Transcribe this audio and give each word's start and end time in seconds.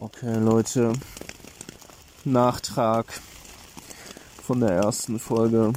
Okay, 0.00 0.38
Leute. 0.38 0.92
Nachtrag 2.24 3.06
von 4.44 4.60
der 4.60 4.70
ersten 4.70 5.18
Folge. 5.18 5.72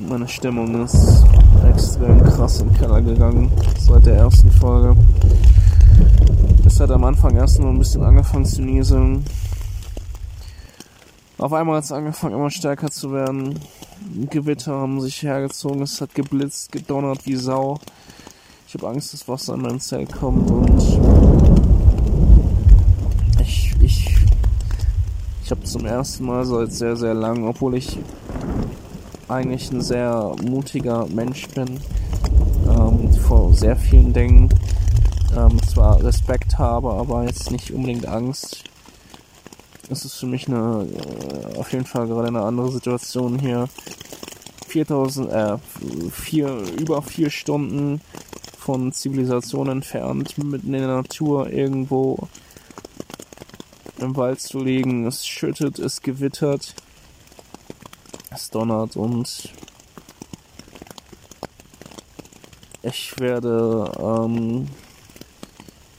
Meine 0.00 0.26
Stimmung 0.26 0.84
ist 0.84 1.22
extrem 1.64 2.24
krass 2.24 2.60
im 2.60 2.72
Keller 2.74 3.00
gegangen 3.00 3.52
seit 3.78 4.04
der 4.06 4.16
ersten 4.16 4.50
Folge. 4.50 4.96
Es 6.66 6.80
hat 6.80 6.90
am 6.90 7.04
Anfang 7.04 7.36
erst 7.36 7.60
nur 7.60 7.70
ein 7.70 7.78
bisschen 7.78 8.02
angefangen 8.02 8.46
zu 8.46 8.62
nieseln. 8.62 9.24
Auf 11.38 11.52
einmal 11.52 11.76
hat 11.76 11.84
es 11.84 11.92
angefangen 11.92 12.34
immer 12.34 12.50
stärker 12.50 12.90
zu 12.90 13.12
werden. 13.12 13.60
Gewitter 14.28 14.72
haben 14.72 15.00
sich 15.00 15.22
hergezogen, 15.22 15.82
es 15.82 16.00
hat 16.00 16.16
geblitzt, 16.16 16.72
gedonnert 16.72 17.24
wie 17.26 17.36
Sau. 17.36 17.78
Ich 18.66 18.74
habe 18.74 18.88
Angst, 18.88 19.14
dass 19.14 19.28
Wasser 19.28 19.54
in 19.54 19.62
mein 19.62 19.78
Zelt 19.78 20.10
kommt 20.10 20.50
und 20.50 21.29
Ich 25.50 25.56
habe 25.56 25.66
zum 25.66 25.84
ersten 25.84 26.26
Mal 26.26 26.44
seit 26.44 26.70
sehr, 26.70 26.94
sehr 26.94 27.12
lang, 27.12 27.48
obwohl 27.48 27.74
ich 27.74 27.98
eigentlich 29.26 29.72
ein 29.72 29.80
sehr 29.80 30.36
mutiger 30.44 31.06
Mensch 31.06 31.48
bin, 31.48 31.80
ähm, 32.68 33.12
vor 33.14 33.52
sehr 33.52 33.74
vielen 33.74 34.12
Dingen 34.12 34.48
ähm, 35.36 35.60
zwar 35.64 36.00
Respekt 36.04 36.56
habe, 36.56 36.92
aber 36.92 37.24
jetzt 37.24 37.50
nicht 37.50 37.72
unbedingt 37.72 38.06
Angst. 38.06 38.62
Es 39.88 40.04
ist 40.04 40.18
für 40.18 40.26
mich 40.26 40.46
eine, 40.46 40.86
äh, 40.86 41.58
auf 41.58 41.72
jeden 41.72 41.84
Fall 41.84 42.06
gerade 42.06 42.28
eine 42.28 42.42
andere 42.42 42.70
Situation 42.70 43.36
hier. 43.40 43.68
4000, 44.68 45.32
äh, 45.32 45.58
vier, 46.12 46.62
über 46.78 47.02
vier 47.02 47.28
Stunden 47.28 48.00
von 48.56 48.92
Zivilisation 48.92 49.68
entfernt, 49.68 50.38
mitten 50.38 50.74
in 50.74 50.80
der 50.80 50.86
Natur 50.86 51.50
irgendwo 51.50 52.28
im 54.00 54.16
Wald 54.16 54.40
zu 54.40 54.60
liegen. 54.60 55.06
Es 55.06 55.26
schüttet, 55.26 55.78
es 55.78 56.00
gewittert, 56.02 56.74
es 58.30 58.50
donnert 58.50 58.96
und 58.96 59.50
ich 62.82 63.18
werde 63.20 63.92
ähm, 63.98 64.66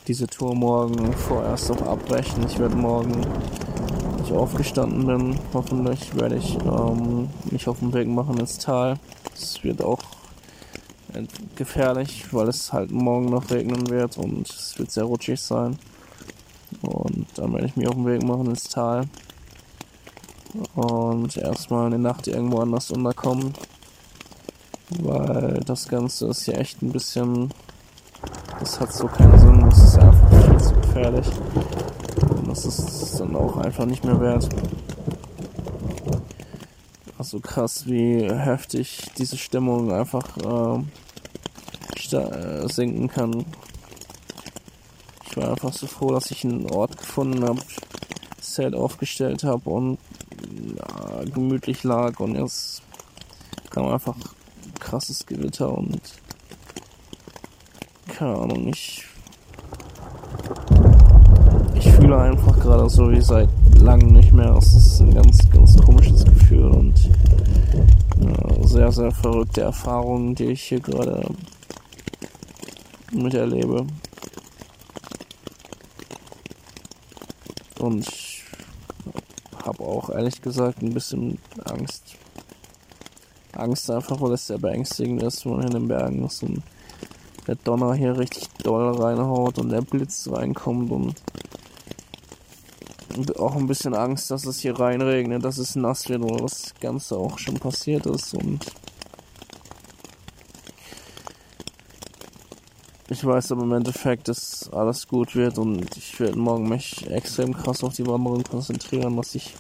diese 0.08 0.28
Tour 0.28 0.56
morgen 0.56 1.14
vorerst 1.14 1.72
auch 1.72 1.82
abbrechen. 1.84 2.46
Ich 2.48 2.58
werde 2.58 2.76
morgen, 2.76 3.24
wenn 3.24 4.26
ich 4.26 4.32
aufgestanden 4.32 5.06
bin, 5.06 5.40
hoffentlich 5.54 6.16
werde 6.16 6.38
ich 6.38 6.58
ähm, 6.66 7.30
mich 7.52 7.68
auf 7.68 7.80
den 7.80 7.94
Weg 7.94 8.08
machen 8.08 8.38
ins 8.40 8.58
Tal. 8.58 9.00
Es 9.34 9.64
wird 9.64 9.82
auch 9.82 10.02
gefährlich, 11.56 12.34
weil 12.34 12.48
es 12.48 12.72
halt 12.74 12.92
morgen 12.92 13.26
noch 13.26 13.50
regnen 13.52 13.90
wird 13.90 14.18
und 14.18 14.50
es 14.50 14.80
wird 14.80 14.92
sehr 14.92 15.04
rutschig 15.04 15.40
sein. 15.40 15.78
Und 16.82 17.28
dann 17.36 17.54
werde 17.54 17.68
ich 17.68 17.76
mich 17.76 17.88
auf 17.88 17.96
den 17.96 18.06
Weg 18.06 18.24
machen 18.24 18.48
ins 18.48 18.70
Tal. 18.70 19.08
Und 20.76 21.38
erstmal 21.38 21.86
eine 21.88 22.00
Nacht 22.00 22.28
irgendwo 22.28 22.60
anders 22.60 22.92
unterkommen. 22.92 23.54
Weil 25.00 25.62
das 25.66 25.88
Ganze 25.88 26.28
ist 26.28 26.46
ja 26.48 26.56
echt 26.56 26.82
ein 26.82 26.92
bisschen. 26.92 27.54
Das 28.60 28.80
hat 28.80 28.94
so 28.94 29.08
keinen 29.08 29.40
Sinn. 29.40 29.70
Das 29.70 29.84
ist 29.84 29.98
einfach 29.98 30.30
viel 30.30 30.58
zu 30.58 30.74
gefährlich. 30.76 31.28
Und 32.30 32.48
das 32.48 32.66
ist 32.66 33.20
dann 33.20 33.36
auch 33.36 33.58
einfach 33.58 33.86
nicht 33.86 34.04
mehr 34.04 34.20
wert. 34.20 34.50
Also 37.18 37.40
krass, 37.40 37.86
wie 37.86 38.28
heftig 38.30 39.12
diese 39.18 39.38
Stimmung 39.38 39.92
einfach 39.92 40.38
äh, 40.38 40.84
sinken 42.68 43.08
kann. 43.08 43.46
Ich 45.32 45.38
war 45.38 45.52
einfach 45.52 45.72
so 45.72 45.88
froh, 45.88 46.12
dass 46.12 46.30
ich 46.30 46.44
einen 46.44 46.70
Ort 46.70 46.98
gefunden 46.98 47.48
habe, 47.48 47.62
Zelt 48.42 48.76
aufgestellt 48.76 49.46
habe 49.46 49.70
und 49.70 49.98
ja, 50.76 51.24
gemütlich 51.24 51.86
lag 51.86 52.20
und 52.20 52.36
jetzt 52.36 52.82
kam 53.70 53.86
einfach 53.86 54.18
krasses 54.78 55.26
Gewitter 55.26 55.72
und 55.72 56.02
keine 58.08 58.36
Ahnung, 58.36 58.68
ich 58.68 59.06
ich 61.76 61.90
fühle 61.94 62.18
einfach 62.18 62.60
gerade 62.60 62.90
so 62.90 63.10
wie 63.10 63.22
seit 63.22 63.48
langem 63.76 64.12
nicht 64.12 64.34
mehr. 64.34 64.54
Es 64.58 64.74
ist 64.74 65.00
ein 65.00 65.14
ganz, 65.14 65.50
ganz 65.50 65.78
komisches 65.78 66.26
Gefühl 66.26 66.72
und 66.72 67.10
ja, 68.20 68.68
sehr, 68.68 68.92
sehr 68.92 69.12
verrückte 69.12 69.62
Erfahrungen, 69.62 70.36
die 70.36 70.48
ich 70.48 70.64
hier 70.64 70.82
gerade 70.82 71.26
miterlebe. 73.14 73.86
Und 77.82 78.08
ich 78.08 78.44
habe 79.66 79.84
auch 79.84 80.12
ehrlich 80.12 80.40
gesagt 80.42 80.84
ein 80.84 80.94
bisschen 80.94 81.40
Angst. 81.66 82.16
Angst 83.54 83.90
einfach, 83.90 84.22
weil 84.22 84.34
es 84.34 84.46
sehr 84.46 84.60
beängstigend 84.60 85.24
ist, 85.24 85.46
wenn 85.46 85.54
man 85.54 85.66
in 85.66 85.72
den 85.72 85.88
Bergen 85.88 86.24
ist 86.26 86.44
und 86.44 86.62
der 87.48 87.56
Donner 87.56 87.96
hier 87.96 88.18
richtig 88.18 88.48
doll 88.64 88.96
reinhaut 88.96 89.58
und 89.58 89.70
der 89.70 89.82
Blitz 89.82 90.30
reinkommt 90.32 90.92
und, 90.92 91.16
auch 93.38 93.56
ein 93.56 93.68
bisschen 93.68 93.94
Angst, 93.94 94.32
dass 94.32 94.46
es 94.46 94.60
hier 94.60 94.80
reinregnet, 94.80 95.44
dass 95.44 95.58
es 95.58 95.76
nass 95.76 96.08
wird, 96.08 96.24
weil 96.24 96.38
das 96.38 96.74
Ganze 96.80 97.18
auch 97.18 97.40
schon 97.40 97.56
passiert 97.56 98.06
ist 98.06 98.34
und 98.34 98.66
Ich 103.12 103.26
weiß 103.26 103.52
aber 103.52 103.64
im 103.64 103.74
Endeffekt, 103.74 104.30
dass 104.30 104.72
alles 104.72 105.06
gut 105.06 105.36
wird 105.36 105.58
und 105.58 105.98
ich 105.98 106.18
werde 106.18 106.40
morgen 106.40 106.70
mich 106.70 107.06
extrem 107.12 107.54
krass 107.54 107.84
auf 107.84 107.94
die 107.94 108.08
Wanderung 108.08 108.42
konzentrieren, 108.42 109.18
dass 109.18 109.36
ich 109.36 109.54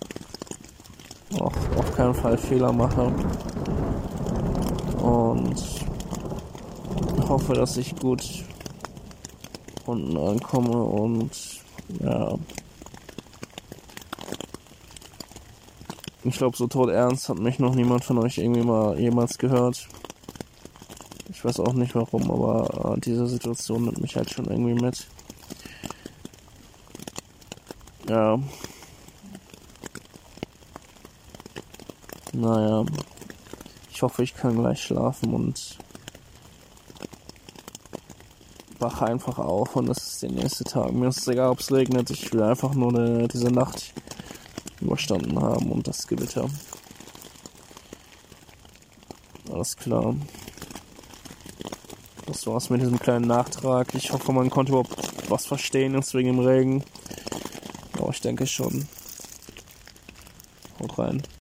auch 1.37 1.51
auf 1.75 1.93
keinen 1.93 2.13
Fall 2.13 2.37
Fehler 2.37 2.71
mache. 2.71 3.11
Und 5.01 5.61
hoffe, 7.27 7.51
dass 7.51 7.75
ich 7.75 7.93
gut 7.97 8.23
unten 9.85 10.15
ankomme 10.15 10.81
und 10.83 11.31
ja. 11.99 12.33
Ich 16.23 16.37
glaube, 16.37 16.55
so 16.55 16.67
tot 16.67 16.89
ernst 16.89 17.27
hat 17.27 17.39
mich 17.39 17.59
noch 17.59 17.75
niemand 17.75 18.05
von 18.05 18.17
euch 18.19 18.37
irgendwie 18.37 18.63
mal 18.63 18.97
jemals 18.97 19.37
gehört. 19.37 19.89
Ich 21.41 21.45
weiß 21.45 21.59
auch 21.61 21.73
nicht 21.73 21.95
warum, 21.95 22.29
aber 22.29 22.93
äh, 22.93 22.99
diese 22.99 23.25
Situation 23.25 23.85
nimmt 23.85 23.99
mich 23.99 24.15
halt 24.15 24.29
schon 24.29 24.45
irgendwie 24.45 24.75
mit. 24.75 25.07
Ja. 28.07 28.37
Naja. 32.31 32.85
Ich 33.89 34.03
hoffe, 34.03 34.21
ich 34.21 34.35
kann 34.35 34.59
gleich 34.59 34.83
schlafen 34.83 35.33
und 35.33 35.79
wache 38.77 39.07
einfach 39.07 39.39
auf 39.39 39.75
und 39.75 39.87
das 39.87 39.97
ist 39.97 40.21
der 40.21 40.31
nächste 40.33 40.63
Tag. 40.63 40.91
Mir 40.91 41.07
ist 41.07 41.21
es 41.21 41.27
egal, 41.27 41.49
ob 41.49 41.59
es 41.59 41.71
regnet. 41.71 42.11
Ich 42.11 42.31
will 42.31 42.43
einfach 42.43 42.75
nur 42.75 42.89
eine, 42.89 43.27
diese 43.27 43.49
Nacht 43.49 43.95
überstanden 44.79 45.41
haben 45.41 45.71
und 45.71 45.87
das 45.87 46.05
Gewitter. 46.05 46.47
Alles 49.51 49.75
klar. 49.75 50.13
Das 52.31 52.47
war's 52.47 52.69
mit 52.69 52.81
diesem 52.81 52.97
kleinen 52.97 53.27
Nachtrag. 53.27 53.93
Ich 53.93 54.13
hoffe, 54.13 54.31
man 54.31 54.49
konnte 54.49 54.71
überhaupt 54.71 54.95
was 55.29 55.45
verstehen, 55.45 55.95
jetzt 55.95 56.13
wegen 56.13 56.29
dem 56.29 56.39
Regen. 56.39 56.81
Aber 57.97 58.09
ich 58.11 58.21
denke 58.21 58.47
schon. 58.47 58.87
Haut 60.79 60.97
rein. 60.97 61.23